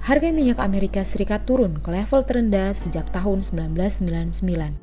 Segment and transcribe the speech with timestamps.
[0.00, 4.80] harga minyak Amerika Serikat turun ke level terendah sejak tahun 1999.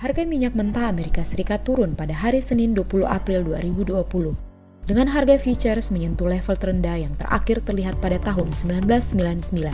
[0.00, 4.32] Harga minyak mentah Amerika Serikat turun pada hari Senin 20 April 2020
[4.88, 9.68] dengan harga futures menyentuh level terendah yang terakhir terlihat pada tahun 1999.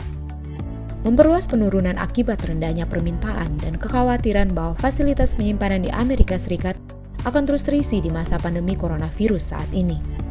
[1.07, 6.75] Memperluas penurunan akibat rendahnya permintaan dan kekhawatiran bahwa fasilitas penyimpanan di Amerika Serikat
[7.23, 10.27] akan terus terisi di masa pandemi coronavirus saat ini.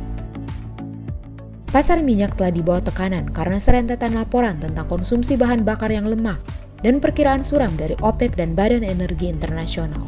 [1.69, 6.41] Pasar minyak telah dibawa tekanan karena serentetan laporan tentang konsumsi bahan bakar yang lemah
[6.81, 10.01] dan perkiraan suram dari OPEC dan Badan Energi Internasional.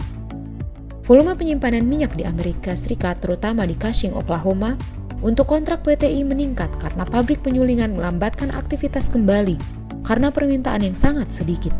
[1.04, 4.80] Volume penyimpanan minyak di Amerika Serikat, terutama di Cushing, Oklahoma,
[5.20, 9.60] untuk kontrak PTI meningkat karena pabrik penyulingan melambatkan aktivitas kembali
[10.00, 11.76] karena permintaan yang sangat sedikit.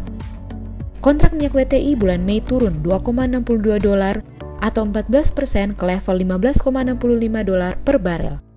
[1.00, 4.20] Kontrak minyak WTI bulan Mei turun 2,62 dolar
[4.60, 8.49] atau 14 persen ke level 15,65 dolar per barel.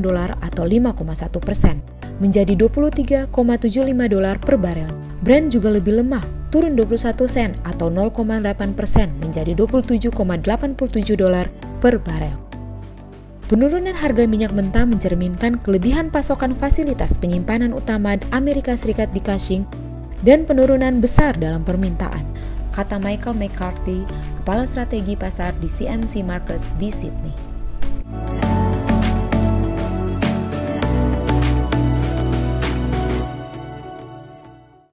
[0.00, 1.84] dolar atau 5,1 persen
[2.24, 3.28] menjadi 23,75
[4.08, 4.88] dolar per barel.
[5.20, 10.12] Brand juga lebih lemah, turun 21 sen atau 0,8 persen menjadi 27,87
[11.16, 11.48] dolar
[11.80, 12.36] per barel.
[13.48, 19.64] Penurunan harga minyak mentah mencerminkan kelebihan pasokan fasilitas penyimpanan utama Amerika Serikat di Cushing
[20.22, 22.24] dan penurunan besar dalam permintaan,
[22.72, 24.06] kata Michael McCarthy,
[24.40, 27.51] kepala strategi pasar di CMC Markets di Sydney.